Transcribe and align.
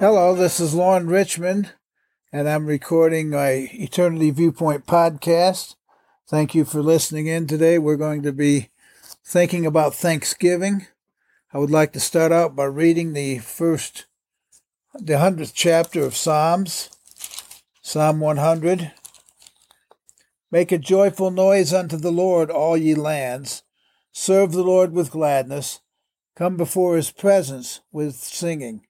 Hello, 0.00 0.34
this 0.34 0.60
is 0.60 0.72
Lauren 0.74 1.08
Richmond, 1.08 1.74
and 2.32 2.48
I'm 2.48 2.64
recording 2.64 3.28
my 3.28 3.68
Eternity 3.70 4.30
Viewpoint 4.30 4.86
podcast. 4.86 5.74
Thank 6.26 6.54
you 6.54 6.64
for 6.64 6.82
listening 6.82 7.26
in 7.26 7.46
today. 7.46 7.78
We're 7.78 7.98
going 7.98 8.22
to 8.22 8.32
be 8.32 8.70
thinking 9.22 9.66
about 9.66 9.94
Thanksgiving. 9.94 10.86
I 11.52 11.58
would 11.58 11.70
like 11.70 11.92
to 11.92 12.00
start 12.00 12.32
out 12.32 12.56
by 12.56 12.64
reading 12.64 13.12
the 13.12 13.40
first, 13.40 14.06
the 14.94 15.12
100th 15.12 15.52
chapter 15.52 16.02
of 16.02 16.16
Psalms, 16.16 16.88
Psalm 17.82 18.20
100. 18.20 18.92
Make 20.50 20.72
a 20.72 20.78
joyful 20.78 21.30
noise 21.30 21.74
unto 21.74 21.98
the 21.98 22.10
Lord, 22.10 22.50
all 22.50 22.78
ye 22.78 22.94
lands. 22.94 23.64
Serve 24.12 24.52
the 24.52 24.64
Lord 24.64 24.94
with 24.94 25.10
gladness. 25.10 25.80
Come 26.36 26.56
before 26.56 26.96
his 26.96 27.10
presence 27.10 27.82
with 27.92 28.14
singing. 28.14 28.86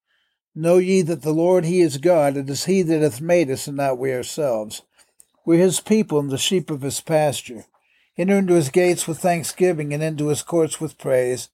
Know 0.55 0.79
ye 0.79 1.03
that 1.03 1.23
the 1.23 1.33
Lord 1.33 1.65
he 1.65 1.81
is 1.81 1.99
God, 1.99 2.37
it 2.37 2.51
is 2.51 2.65
he 2.65 2.83
that 2.83 3.03
hath 3.03 3.21
made 3.21 3.51
us, 3.51 3.69
and 3.69 3.77
not 3.77 3.99
we 3.99 4.13
ourselves. 4.13 4.83
We're 5.47 5.63
his 5.63 5.79
people 5.79 6.19
and 6.19 6.29
the 6.29 6.39
sheep 6.39 6.71
of 6.71 6.83
his 6.83 7.01
pasture. 7.01 7.67
Enter 8.19 8.39
into 8.39 8.55
his 8.55 8.69
gates 8.69 9.07
with 9.07 9.21
thanksgiving, 9.21 9.95
and 9.95 10.03
into 10.03 10.27
his 10.27 10.43
courts 10.43 10.81
with 10.81 10.99
praise. 10.99 11.51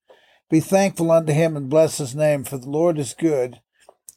Be 0.48 0.60
thankful 0.60 1.10
unto 1.10 1.32
him, 1.32 1.58
and 1.58 1.68
bless 1.68 1.98
his 1.98 2.14
name, 2.14 2.42
for 2.42 2.56
the 2.56 2.70
Lord 2.70 2.98
is 2.98 3.12
good. 3.12 3.60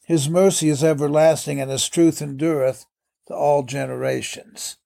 His 0.06 0.30
mercy 0.30 0.70
is 0.70 0.82
everlasting, 0.82 1.60
and 1.60 1.70
his 1.70 1.86
truth 1.86 2.22
endureth 2.22 2.86
to 3.28 3.34
all 3.34 3.62
generations. 3.62 4.78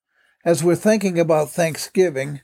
As 0.43 0.61
we're 0.61 0.75
thinking 0.75 1.17
about 1.17 1.51
Thanksgiving, 1.51 2.41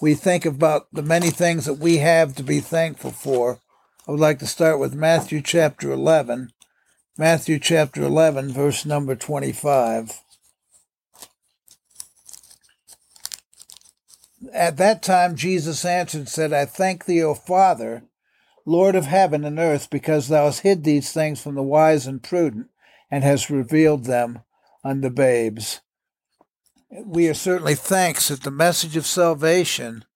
we 0.00 0.14
think 0.14 0.46
about 0.46 0.86
the 0.92 1.02
many 1.02 1.30
things 1.30 1.64
that 1.64 1.74
we 1.74 1.98
have 1.98 2.36
to 2.36 2.44
be 2.44 2.60
thankful 2.60 3.10
for. 3.10 3.60
I 4.06 4.12
would 4.12 4.20
like 4.20 4.38
to 4.38 4.46
start 4.46 4.78
with 4.78 4.94
Matthew 4.94 5.42
chapter 5.42 5.90
11 5.90 6.52
Matthew 7.18 7.58
chapter 7.58 8.02
11, 8.02 8.52
verse 8.52 8.86
number 8.86 9.14
25. 9.14 10.22
At 14.50 14.78
that 14.78 15.02
time 15.02 15.36
Jesus 15.36 15.84
answered 15.84 16.18
and 16.18 16.28
said, 16.28 16.54
I 16.54 16.64
thank 16.64 17.04
thee, 17.04 17.22
O 17.22 17.34
Father, 17.34 18.04
Lord 18.64 18.94
of 18.94 19.04
heaven 19.04 19.44
and 19.44 19.58
earth, 19.58 19.90
because 19.90 20.28
thou 20.28 20.46
hast 20.46 20.60
hid 20.62 20.84
these 20.84 21.12
things 21.12 21.38
from 21.42 21.54
the 21.54 21.62
wise 21.62 22.06
and 22.06 22.22
prudent, 22.22 22.68
and 23.10 23.22
hast 23.22 23.50
revealed 23.50 24.06
them 24.06 24.40
unto 24.82 25.10
babes. 25.10 25.80
We 27.04 27.28
are 27.28 27.34
certainly 27.34 27.74
thanks 27.74 28.28
that 28.28 28.42
the 28.42 28.50
message 28.50 28.96
of 28.96 29.04
salvation 29.04 30.06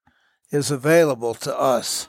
is 0.51 0.71
available 0.71 1.35
to 1.35 1.59
us. 1.59 2.09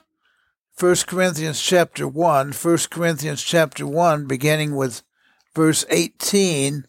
1 0.78 0.94
Corinthians 1.08 1.60
chapter 1.60 2.06
1, 2.06 2.52
1 2.52 2.78
Corinthians 2.88 3.42
chapter 3.42 3.84
1, 3.84 4.26
beginning 4.26 4.76
with 4.76 5.02
verse 5.52 5.84
18 5.90 6.84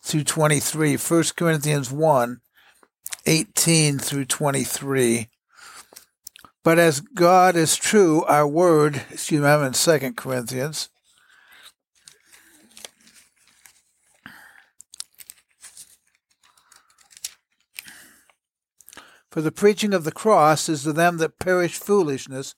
through 0.00 0.24
23. 0.24 0.96
1 0.96 1.24
Corinthians 1.36 1.92
1, 1.92 2.40
18 3.26 3.98
through 3.98 4.24
23. 4.24 5.28
But 6.62 6.78
as 6.78 7.00
God 7.00 7.54
is 7.54 7.76
true, 7.76 8.24
our 8.24 8.48
word, 8.48 9.02
excuse 9.10 9.42
me, 9.42 9.46
I'm 9.46 9.62
in 9.62 9.74
2 9.74 10.14
Corinthians. 10.14 10.88
For 19.30 19.42
the 19.42 19.52
preaching 19.52 19.92
of 19.92 20.04
the 20.04 20.12
cross 20.12 20.70
is 20.70 20.84
to 20.84 20.94
them 20.94 21.18
that 21.18 21.38
perish 21.38 21.76
foolishness 21.76 22.54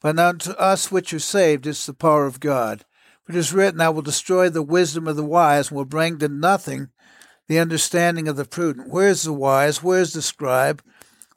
but 0.00 0.18
unto 0.18 0.52
us 0.52 0.90
which 0.90 1.12
are 1.12 1.18
saved 1.18 1.66
is 1.66 1.84
the 1.86 1.94
power 1.94 2.26
of 2.26 2.40
God. 2.40 2.84
For 3.24 3.32
it 3.32 3.38
is 3.38 3.52
written, 3.52 3.80
I 3.80 3.88
will 3.88 4.02
destroy 4.02 4.48
the 4.48 4.62
wisdom 4.62 5.08
of 5.08 5.16
the 5.16 5.24
wise, 5.24 5.68
and 5.68 5.76
will 5.76 5.84
bring 5.84 6.18
to 6.18 6.28
nothing 6.28 6.90
the 7.48 7.58
understanding 7.58 8.28
of 8.28 8.36
the 8.36 8.44
prudent. 8.44 8.88
Where 8.88 9.08
is 9.08 9.22
the 9.22 9.32
wise? 9.32 9.82
Where 9.82 10.00
is 10.00 10.12
the 10.12 10.22
scribe? 10.22 10.82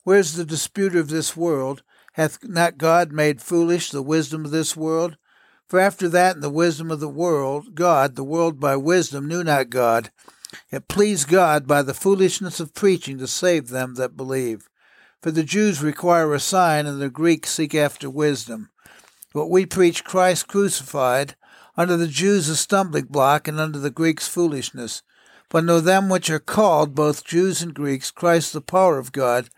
Where 0.03 0.19
is 0.19 0.35
the 0.35 0.45
disputer 0.45 0.99
of 0.99 1.09
this 1.09 1.37
world? 1.37 1.83
Hath 2.13 2.43
not 2.43 2.77
God 2.77 3.11
made 3.11 3.41
foolish 3.41 3.91
the 3.91 4.01
wisdom 4.01 4.45
of 4.45 4.51
this 4.51 4.75
world? 4.75 5.17
For 5.67 5.79
after 5.79 6.09
that, 6.09 6.35
in 6.35 6.41
the 6.41 6.49
wisdom 6.49 6.89
of 6.89 6.99
the 6.99 7.07
world, 7.07 7.75
God, 7.75 8.15
the 8.15 8.23
world 8.23 8.59
by 8.59 8.75
wisdom, 8.75 9.27
knew 9.27 9.43
not 9.43 9.69
God. 9.69 10.09
It 10.71 10.87
pleased 10.87 11.27
God 11.27 11.67
by 11.67 11.83
the 11.83 11.93
foolishness 11.93 12.59
of 12.59 12.73
preaching 12.73 13.19
to 13.19 13.27
save 13.27 13.69
them 13.69 13.95
that 13.95 14.17
believe. 14.17 14.67
For 15.21 15.31
the 15.31 15.43
Jews 15.43 15.81
require 15.81 16.33
a 16.33 16.39
sign, 16.39 16.85
and 16.85 17.01
the 17.01 17.09
Greeks 17.09 17.51
seek 17.51 17.75
after 17.75 18.09
wisdom. 18.09 18.69
But 19.33 19.47
we 19.47 19.65
preach 19.65 20.03
Christ 20.03 20.47
crucified, 20.47 21.35
unto 21.75 21.97
the 21.97 22.07
Jews 22.07 22.47
a 22.47 22.55
stumbling 22.55 23.05
block, 23.05 23.47
and 23.47 23.59
unto 23.59 23.79
the 23.79 23.91
Greeks 23.91 24.27
foolishness. 24.27 25.01
But 25.49 25.59
unto 25.59 25.81
them 25.81 26.09
which 26.09 26.29
are 26.29 26.39
called, 26.39 26.95
both 26.95 27.25
Jews 27.25 27.61
and 27.61 27.73
Greeks, 27.73 28.11
Christ 28.11 28.53
the 28.53 28.61
power 28.61 28.97
of 28.97 29.11
God 29.11 29.49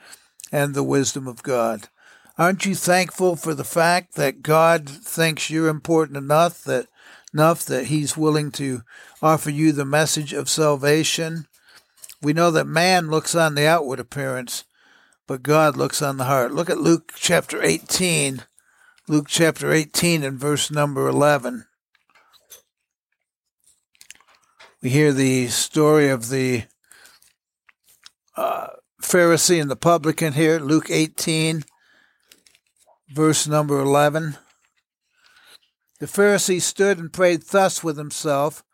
and 0.52 0.74
the 0.74 0.84
wisdom 0.84 1.28
of 1.28 1.44
God. 1.44 1.90
Aren't 2.38 2.66
you 2.66 2.76
thankful 2.76 3.36
for 3.36 3.54
the 3.54 3.64
fact 3.64 4.16
that 4.16 4.42
God 4.42 4.90
thinks 4.90 5.50
you're 5.50 5.68
important 5.68 6.18
enough 6.18 6.64
that 6.64 6.88
enough 7.34 7.66
that 7.66 7.86
He's 7.86 8.18
willing 8.18 8.52
to 8.54 8.82
offer 9.22 9.50
you 9.50 9.72
the 9.72 9.86
message 9.86 10.34
of 10.34 10.50
salvation? 10.50 11.46
We 12.22 12.34
know 12.34 12.52
that 12.52 12.68
man 12.68 13.10
looks 13.10 13.36
on 13.36 13.56
the 13.56 13.68
outward 13.68 14.00
appearance, 14.00 14.64
but 15.32 15.44
God 15.44 15.78
looks 15.78 16.02
on 16.02 16.18
the 16.18 16.26
heart. 16.26 16.52
Look 16.52 16.70
at 16.70 16.82
Luke 16.82 17.14
chapter 17.16 17.64
18. 17.64 18.44
Luke 19.08 19.28
chapter 19.30 19.72
18 19.72 20.26
and 20.26 20.38
verse 20.38 20.70
number 20.70 21.08
11. 21.08 21.68
We 24.84 24.90
hear 24.90 25.14
the 25.14 25.48
story 25.48 26.10
of 26.10 26.28
the 26.28 26.64
uh, 28.36 28.68
Pharisee 29.02 29.62
and 29.62 29.72
the 29.72 29.78
publican 29.78 30.34
here, 30.34 30.60
Luke 30.60 30.90
18, 30.90 31.64
verse 33.14 33.48
number 33.48 33.80
11. 33.80 34.36
The 36.02 36.08
Pharisee 36.08 36.62
stood 36.62 37.00
and 37.00 37.14
prayed 37.14 37.44
thus 37.44 37.82
with 37.82 37.98
himself 37.98 38.66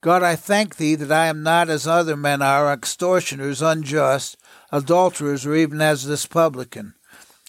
God, 0.00 0.22
I 0.22 0.36
thank 0.36 0.76
thee 0.76 0.94
that 0.94 1.10
I 1.10 1.26
am 1.26 1.42
not 1.42 1.68
as 1.68 1.86
other 1.86 2.16
men 2.16 2.40
are, 2.40 2.72
extortioners, 2.72 3.60
unjust, 3.60 4.36
adulterers, 4.70 5.44
or 5.44 5.56
even 5.56 5.80
as 5.80 6.06
this 6.06 6.24
publican. 6.24 6.94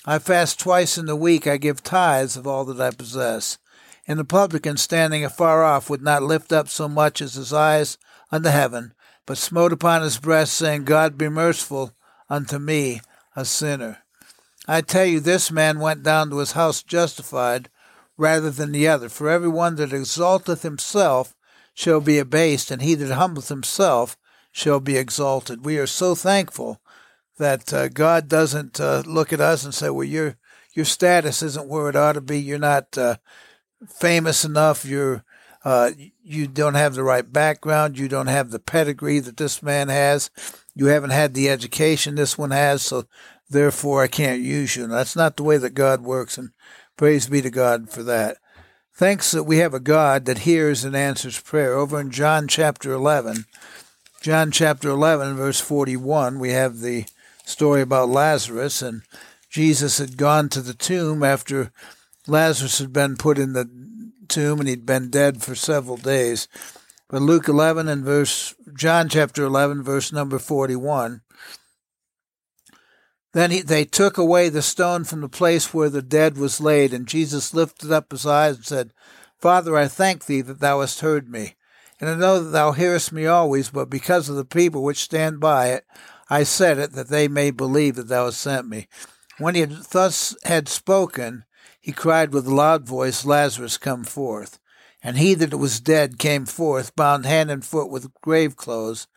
I 0.05 0.17
fast 0.17 0.59
twice 0.59 0.97
in 0.97 1.05
the 1.05 1.15
week, 1.15 1.45
I 1.45 1.57
give 1.57 1.83
tithes 1.83 2.35
of 2.35 2.47
all 2.47 2.65
that 2.65 2.81
I 2.81 2.89
possess. 2.95 3.59
And 4.07 4.17
the 4.17 4.25
publican, 4.25 4.77
standing 4.77 5.23
afar 5.23 5.63
off, 5.63 5.91
would 5.91 6.01
not 6.01 6.23
lift 6.23 6.51
up 6.51 6.69
so 6.69 6.89
much 6.89 7.21
as 7.21 7.35
his 7.35 7.53
eyes 7.53 7.99
unto 8.31 8.49
heaven, 8.49 8.93
but 9.27 9.37
smote 9.37 9.71
upon 9.71 10.01
his 10.01 10.17
breast, 10.17 10.53
saying, 10.53 10.85
God 10.85 11.19
be 11.19 11.29
merciful 11.29 11.93
unto 12.29 12.57
me, 12.57 13.01
a 13.35 13.45
sinner. 13.45 13.99
I 14.67 14.81
tell 14.81 15.05
you, 15.05 15.19
this 15.19 15.51
man 15.51 15.79
went 15.79 16.01
down 16.01 16.31
to 16.31 16.39
his 16.39 16.53
house 16.53 16.81
justified 16.81 17.69
rather 18.17 18.49
than 18.49 18.71
the 18.71 18.87
other. 18.87 19.09
For 19.09 19.29
every 19.29 19.49
one 19.49 19.75
that 19.75 19.93
exalteth 19.93 20.63
himself 20.63 21.35
shall 21.79 22.01
be 22.01 22.19
abased, 22.19 22.71
and 22.71 22.81
he 22.81 22.93
that 22.93 23.15
humbleth 23.15 23.47
himself 23.47 24.17
shall 24.51 24.81
be 24.81 24.97
exalted. 24.97 25.63
We 25.63 25.77
are 25.77 25.87
so 25.87 26.13
thankful 26.13 26.81
that 27.37 27.73
uh, 27.73 27.87
God 27.87 28.27
doesn't 28.27 28.81
uh, 28.81 29.03
look 29.05 29.31
at 29.31 29.39
us 29.39 29.63
and 29.63 29.73
say, 29.73 29.89
"Well, 29.89 30.03
your 30.03 30.35
your 30.73 30.83
status 30.83 31.41
isn't 31.41 31.69
where 31.69 31.87
it 31.87 31.95
ought 31.95 32.13
to 32.13 32.21
be. 32.21 32.37
You're 32.37 32.59
not 32.59 32.97
uh, 32.97 33.15
famous 33.87 34.43
enough. 34.43 34.83
You're 34.83 35.23
uh, 35.63 35.91
you 36.21 36.47
don't 36.47 36.73
have 36.73 36.95
the 36.95 37.03
right 37.03 37.31
background. 37.31 37.97
You 37.97 38.09
don't 38.09 38.27
have 38.27 38.51
the 38.51 38.59
pedigree 38.59 39.19
that 39.19 39.37
this 39.37 39.63
man 39.63 39.87
has. 39.87 40.29
You 40.75 40.87
haven't 40.87 41.11
had 41.11 41.33
the 41.33 41.47
education 41.47 42.15
this 42.15 42.37
one 42.37 42.51
has. 42.51 42.81
So 42.81 43.05
therefore, 43.49 44.03
I 44.03 44.07
can't 44.07 44.41
use 44.41 44.75
you." 44.75 44.83
And 44.83 44.91
that's 44.91 45.15
not 45.15 45.37
the 45.37 45.43
way 45.43 45.55
that 45.55 45.75
God 45.75 46.01
works. 46.01 46.37
And 46.37 46.49
praise 46.97 47.29
be 47.29 47.41
to 47.41 47.49
God 47.49 47.89
for 47.89 48.03
that. 48.03 48.35
Thanks 48.99 49.31
that 49.31 49.45
we 49.45 49.59
have 49.59 49.73
a 49.73 49.79
God 49.79 50.25
that 50.25 50.39
hears 50.39 50.83
and 50.83 50.93
answers 50.93 51.39
prayer. 51.39 51.73
Over 51.73 52.01
in 52.01 52.11
John 52.11 52.49
chapter 52.49 52.91
11, 52.91 53.45
John 54.19 54.51
chapter 54.51 54.89
11, 54.89 55.37
verse 55.37 55.61
41, 55.61 56.37
we 56.37 56.49
have 56.49 56.81
the 56.81 57.05
story 57.45 57.81
about 57.81 58.09
Lazarus. 58.09 58.81
And 58.81 59.03
Jesus 59.49 59.99
had 59.99 60.17
gone 60.17 60.49
to 60.49 60.61
the 60.61 60.73
tomb 60.73 61.23
after 61.23 61.71
Lazarus 62.27 62.79
had 62.79 62.91
been 62.91 63.15
put 63.15 63.37
in 63.37 63.53
the 63.53 63.69
tomb 64.27 64.59
and 64.59 64.67
he'd 64.67 64.85
been 64.85 65.09
dead 65.09 65.41
for 65.41 65.55
several 65.55 65.95
days. 65.95 66.49
But 67.07 67.21
Luke 67.21 67.47
11 67.47 67.87
and 67.87 68.03
verse, 68.03 68.53
John 68.75 69.07
chapter 69.07 69.45
11, 69.45 69.81
verse 69.81 70.11
number 70.11 70.39
41. 70.39 71.21
Then 73.33 73.51
he, 73.51 73.61
they 73.61 73.85
took 73.85 74.17
away 74.17 74.49
the 74.49 74.61
stone 74.61 75.03
from 75.03 75.21
the 75.21 75.29
place 75.29 75.73
where 75.73 75.89
the 75.89 76.01
dead 76.01 76.37
was 76.37 76.59
laid, 76.59 76.93
and 76.93 77.07
Jesus 77.07 77.53
lifted 77.53 77.91
up 77.91 78.11
his 78.11 78.25
eyes 78.25 78.55
and 78.55 78.65
said, 78.65 78.93
Father, 79.37 79.77
I 79.77 79.87
thank 79.87 80.25
thee 80.25 80.41
that 80.41 80.59
thou 80.59 80.81
hast 80.81 81.01
heard 81.01 81.29
me. 81.29 81.55
And 81.99 82.09
I 82.09 82.15
know 82.15 82.41
that 82.41 82.49
thou 82.49 82.71
hearest 82.71 83.11
me 83.11 83.25
always, 83.25 83.69
but 83.69 83.89
because 83.89 84.29
of 84.29 84.35
the 84.35 84.45
people 84.45 84.83
which 84.83 84.97
stand 84.97 85.39
by 85.39 85.67
it, 85.67 85.85
I 86.29 86.43
said 86.43 86.77
it, 86.77 86.93
that 86.93 87.09
they 87.09 87.27
may 87.27 87.51
believe 87.51 87.95
that 87.95 88.07
thou 88.07 88.25
hast 88.25 88.41
sent 88.41 88.67
me. 88.67 88.87
When 89.37 89.55
he 89.55 89.61
had 89.61 89.71
thus 89.91 90.35
had 90.43 90.67
spoken, 90.67 91.45
he 91.79 91.91
cried 91.91 92.33
with 92.33 92.47
a 92.47 92.53
loud 92.53 92.85
voice, 92.85 93.25
Lazarus, 93.25 93.77
come 93.77 94.03
forth. 94.03 94.59
And 95.01 95.17
he 95.17 95.33
that 95.35 95.55
was 95.55 95.79
dead 95.79 96.19
came 96.19 96.45
forth, 96.45 96.95
bound 96.95 97.25
hand 97.25 97.49
and 97.49 97.63
foot 97.63 97.89
with 97.89 98.13
grave 98.21 98.57
clothes, 98.57 99.07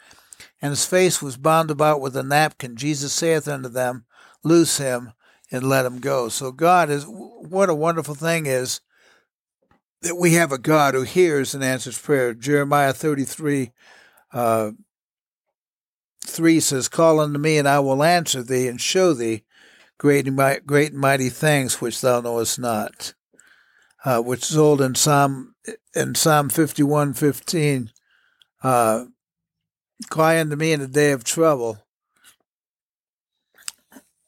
and 0.62 0.70
his 0.70 0.86
face 0.86 1.20
was 1.20 1.36
bound 1.36 1.70
about 1.70 2.00
with 2.00 2.16
a 2.16 2.22
napkin. 2.22 2.76
Jesus 2.76 3.12
saith 3.12 3.48
unto 3.48 3.68
them, 3.68 4.06
Loose 4.44 4.78
him 4.78 5.12
and 5.50 5.68
let 5.68 5.84
him 5.84 5.98
go. 5.98 6.28
So 6.28 6.52
God 6.52 6.88
is, 6.88 7.04
what 7.04 7.68
a 7.68 7.74
wonderful 7.74 8.14
thing 8.14 8.46
is 8.46 8.80
that 10.02 10.16
we 10.16 10.34
have 10.34 10.52
a 10.52 10.58
God 10.58 10.94
who 10.94 11.02
hears 11.02 11.54
and 11.54 11.62
answers 11.62 11.98
prayer. 11.98 12.32
Jeremiah 12.32 12.92
33, 12.92 13.72
uh, 14.32 14.70
3 16.24 16.60
says, 16.60 16.88
Call 16.88 17.20
unto 17.20 17.38
me, 17.38 17.58
and 17.58 17.68
I 17.68 17.80
will 17.80 18.02
answer 18.02 18.42
thee 18.42 18.68
and 18.68 18.80
show 18.80 19.12
thee 19.12 19.42
great 19.98 20.26
and, 20.26 20.36
mighty, 20.36 20.60
great 20.60 20.92
and 20.92 21.00
mighty 21.00 21.28
things 21.28 21.80
which 21.80 22.00
thou 22.00 22.20
knowest 22.20 22.58
not. 22.58 23.14
Uh, 24.04 24.20
which 24.20 24.50
is 24.50 24.56
old 24.56 24.80
in 24.80 24.96
Psalm 24.96 25.54
in 25.94 26.16
Psalm 26.16 26.48
51, 26.48 27.12
15. 27.14 27.92
Uh, 28.64 29.04
Cry 30.10 30.40
unto 30.40 30.56
me 30.56 30.72
in 30.72 30.80
the 30.80 30.86
day 30.86 31.12
of 31.12 31.24
trouble. 31.24 31.84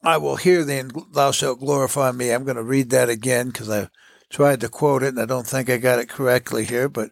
I 0.03 0.17
will 0.17 0.35
hear 0.35 0.63
thee, 0.63 0.77
and 0.77 0.91
thou 1.13 1.31
shalt 1.31 1.59
glorify 1.59 2.11
me. 2.11 2.31
I'm 2.31 2.43
going 2.43 2.57
to 2.57 2.63
read 2.63 2.91
that 2.91 3.09
again 3.09 3.47
because 3.47 3.69
I 3.69 3.89
tried 4.29 4.61
to 4.61 4.69
quote 4.69 5.01
it, 5.01 5.09
and 5.09 5.19
I 5.19 5.25
don't 5.25 5.47
think 5.47 5.69
I 5.69 5.77
got 5.77 5.99
it 5.99 6.09
correctly 6.09 6.65
here, 6.65 6.87
but 6.87 7.09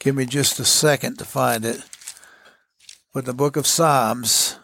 give 0.00 0.16
me 0.16 0.26
just 0.26 0.58
a 0.58 0.64
second 0.64 1.18
to 1.18 1.24
find 1.24 1.64
it. 1.64 1.82
But 3.12 3.24
the 3.24 3.32
book 3.32 3.56
of 3.56 3.68
Psalms, 3.68 4.58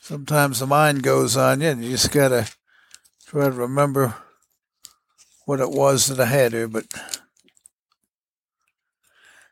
sometimes 0.00 0.58
the 0.58 0.66
mind 0.66 1.04
goes 1.04 1.36
on 1.36 1.60
you, 1.60 1.68
and 1.68 1.84
you 1.84 1.90
just 1.90 2.10
got 2.10 2.30
to 2.30 2.50
try 3.26 3.44
to 3.44 3.52
remember 3.52 4.16
what 5.44 5.60
it 5.60 5.70
was 5.70 6.08
that 6.08 6.18
I 6.18 6.26
had 6.26 6.52
here, 6.52 6.66
but 6.66 6.86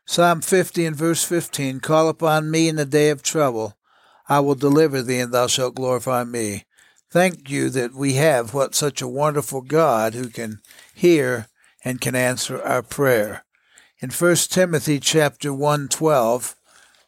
Psalm 0.09 0.39
50 0.39 0.85
and 0.85 0.95
verse 0.95 1.25
15 1.25 1.81
Call 1.81 2.07
upon 2.07 2.49
me 2.49 2.69
in 2.69 2.77
the 2.77 2.85
day 2.85 3.09
of 3.09 3.21
trouble. 3.21 3.75
I 4.29 4.39
will 4.39 4.55
deliver 4.55 5.01
thee, 5.01 5.19
and 5.19 5.33
thou 5.33 5.47
shalt 5.47 5.75
glorify 5.75 6.23
me. 6.23 6.63
Thank 7.11 7.49
you 7.49 7.69
that 7.71 7.93
we 7.93 8.13
have 8.13 8.53
what 8.53 8.73
such 8.73 9.01
a 9.01 9.07
wonderful 9.07 9.61
God 9.61 10.13
who 10.13 10.29
can 10.29 10.61
hear 10.93 11.47
and 11.83 11.99
can 11.99 12.15
answer 12.15 12.61
our 12.63 12.81
prayer. 12.81 13.43
In 13.99 14.09
1 14.09 14.35
Timothy 14.49 15.01
chapter 15.01 15.53
1 15.53 15.89
12, 15.89 16.55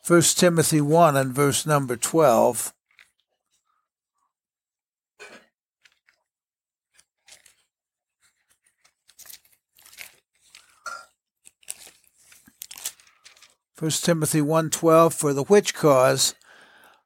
1 0.05 0.21
Timothy 0.21 0.81
1 0.81 1.15
and 1.15 1.33
verse 1.33 1.65
number 1.65 1.95
12, 1.95 2.73
First 13.79 14.03
Timothy 14.03 14.41
1.12, 14.41 15.13
For 15.13 15.33
the 15.33 15.43
which 15.43 15.73
cause 15.73 16.35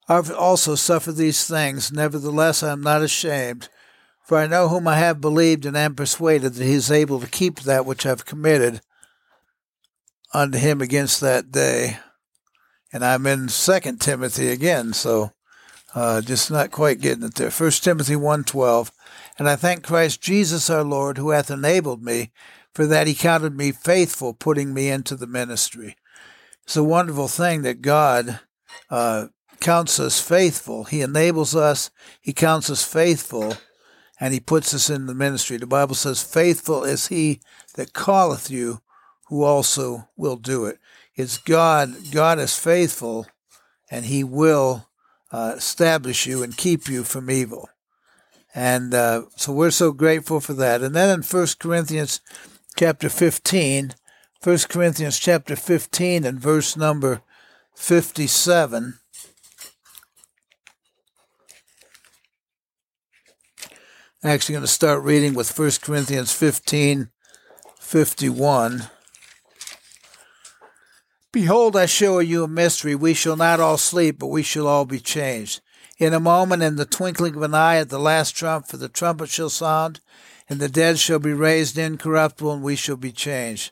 I 0.10 0.16
have 0.16 0.32
also 0.32 0.74
suffered 0.74 1.18
these 1.18 1.46
things, 1.46 1.92
nevertheless 1.92 2.64
I 2.64 2.72
am 2.72 2.82
not 2.82 3.04
ashamed, 3.04 3.70
for 4.24 4.40
I 4.40 4.48
know 4.48 4.68
whom 4.68 4.88
I 4.88 4.96
have 4.96 5.22
believed 5.22 5.68
and 5.68 5.78
am 5.78 5.94
persuaded 5.94 6.56
that 6.56 6.64
he 6.64 6.72
is 6.72 6.90
able 6.90 7.20
to 7.20 7.28
keep 7.28 7.60
that 7.60 7.86
which 7.86 8.08
I 8.08 8.10
have 8.10 8.26
committed 8.26 8.82
unto 10.34 10.58
him 10.58 10.82
against 10.82 11.22
that 11.22 11.52
day. 11.52 12.00
And 12.92 13.06
I'm 13.06 13.28
in 13.28 13.50
Second 13.50 14.02
Timothy 14.02 14.50
again, 14.50 14.94
so 14.94 15.32
uh, 15.94 16.22
just 16.22 16.50
not 16.50 16.72
quite 16.72 17.02
getting 17.02 17.24
it 17.24 17.36
there. 17.36 17.52
First 17.52 17.84
Timothy 17.84 18.16
1.12, 18.16 18.90
And 19.38 19.48
I 19.48 19.58
thank 19.58 19.84
Christ 19.84 20.24
Jesus 20.24 20.72
our 20.72 20.84
Lord, 20.84 21.20
who 21.20 21.30
hath 21.30 21.52
enabled 21.52 22.02
me, 22.04 22.32
for 22.74 22.88
that 22.88 23.06
he 23.06 23.14
counted 23.14 23.56
me 23.56 23.72
faithful, 23.72 24.34
putting 24.34 24.74
me 24.74 24.90
into 24.90 25.16
the 25.16 25.28
ministry. 25.28 25.98
It's 26.64 26.78
a 26.78 26.84
wonderful 26.84 27.28
thing 27.28 27.64
that 27.64 27.82
God 27.82 28.40
uh, 28.90 29.28
counts 29.60 30.00
us 30.00 30.20
faithful. 30.20 30.86
He 30.86 31.02
enables 31.02 31.56
us, 31.56 31.90
He 32.22 32.34
counts 32.34 32.70
us 32.70 32.84
faithful, 32.84 33.56
and 34.20 34.34
He 34.34 34.40
puts 34.40 34.74
us 34.74 34.90
in 34.90 35.06
the 35.06 35.16
ministry. 35.16 35.58
The 35.58 35.68
Bible 35.68 35.96
says, 35.96 36.24
Faithful 36.24 36.84
is 36.84 37.08
He 37.08 37.42
that 37.76 37.94
calleth 37.94 38.50
you, 38.50 38.82
who 39.28 39.44
also 39.44 40.10
will 40.16 40.36
do 40.36 40.66
it. 40.66 40.80
It's 41.16 41.38
God, 41.38 41.96
God 42.12 42.40
is 42.40 42.58
faithful, 42.58 43.28
and 43.90 44.06
He 44.06 44.24
will 44.24 44.88
uh, 45.32 45.56
establish 45.58 46.26
you 46.26 46.44
and 46.44 46.56
keep 46.56 46.88
you 46.88 47.04
from 47.04 47.30
evil. 47.30 47.70
And 48.56 48.94
uh, 48.94 49.24
so 49.36 49.52
we're 49.52 49.72
so 49.72 49.92
grateful 49.92 50.40
for 50.40 50.54
that. 50.54 50.82
And 50.82 50.96
then 50.96 51.10
in 51.10 51.24
1 51.24 51.48
Corinthians 51.60 52.22
chapter 52.76 53.10
15, 53.10 53.96
1 54.44 54.58
Corinthians 54.68 55.20
chapter 55.20 55.56
15 55.56 56.26
and 56.26 56.38
verse 56.38 56.76
number 56.76 57.22
57. 57.76 59.00
I'm 64.22 64.30
actually 64.30 64.54
going 64.54 64.66
to 64.66 64.68
start 64.68 65.02
reading 65.02 65.34
with 65.34 65.58
1 65.58 65.72
Corinthians 65.82 66.34
15 66.34 67.10
51. 67.80 68.90
Behold, 71.32 71.78
I 71.78 71.86
show 71.86 72.20
you 72.20 72.44
a 72.44 72.48
mystery. 72.50 72.96
We 72.96 73.14
shall 73.14 73.38
not 73.38 73.62
all 73.62 73.78
sleep, 73.78 74.20
but 74.20 74.28
we 74.28 74.44
shall 74.44 74.68
all 74.68 74.84
be 74.84 75.00
changed. 75.00 75.62
In 75.98 76.14
a 76.14 76.20
moment, 76.20 76.64
in 76.64 76.76
the 76.76 76.86
twinkling 76.86 77.38
of 77.38 77.44
an 77.44 77.56
eye, 77.56 77.78
at 77.78 77.88
the 77.88 77.98
last 77.98 78.36
trump, 78.36 78.68
for 78.68 78.76
the 78.76 78.90
trumpet 78.90 79.30
shall 79.30 79.50
sound, 79.50 80.02
and 80.50 80.60
the 80.60 80.68
dead 80.68 81.00
shall 81.00 81.20
be 81.20 81.32
raised 81.32 81.78
incorruptible, 81.78 82.52
and 82.52 82.62
we 82.62 82.76
shall 82.76 82.98
be 82.98 83.14
changed. 83.14 83.72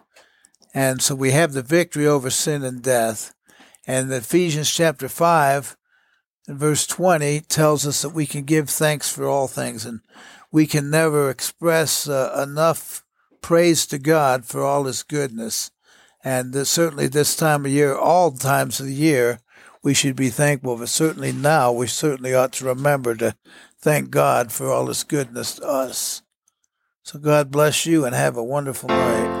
And 0.73 1.01
so 1.01 1.15
we 1.15 1.31
have 1.31 1.53
the 1.53 1.61
victory 1.61 2.07
over 2.07 2.29
sin 2.29 2.63
and 2.63 2.81
death. 2.81 3.33
And 3.85 4.11
Ephesians 4.11 4.73
chapter 4.73 5.09
5 5.09 5.75
and 6.47 6.57
verse 6.57 6.87
20 6.87 7.41
tells 7.41 7.85
us 7.85 8.01
that 8.01 8.09
we 8.09 8.25
can 8.25 8.43
give 8.43 8.69
thanks 8.69 9.11
for 9.11 9.27
all 9.27 9.47
things. 9.47 9.85
And 9.85 10.01
we 10.51 10.67
can 10.67 10.89
never 10.89 11.29
express 11.29 12.07
uh, 12.07 12.45
enough 12.47 13.03
praise 13.41 13.85
to 13.87 13.97
God 13.97 14.45
for 14.45 14.63
all 14.63 14.85
his 14.85 15.03
goodness. 15.03 15.71
And 16.23 16.55
uh, 16.55 16.63
certainly 16.63 17.07
this 17.07 17.35
time 17.35 17.65
of 17.65 17.71
year, 17.71 17.95
all 17.95 18.31
times 18.31 18.79
of 18.79 18.85
the 18.85 18.93
year, 18.93 19.39
we 19.83 19.93
should 19.93 20.15
be 20.15 20.29
thankful. 20.29 20.77
But 20.77 20.89
certainly 20.89 21.31
now, 21.31 21.71
we 21.71 21.87
certainly 21.87 22.33
ought 22.33 22.53
to 22.53 22.65
remember 22.65 23.15
to 23.15 23.35
thank 23.79 24.11
God 24.11 24.51
for 24.51 24.71
all 24.71 24.87
his 24.87 25.03
goodness 25.03 25.55
to 25.55 25.67
us. 25.67 26.21
So 27.03 27.17
God 27.17 27.49
bless 27.49 27.85
you 27.85 28.05
and 28.05 28.13
have 28.13 28.37
a 28.37 28.43
wonderful 28.43 28.89
night. 28.89 29.40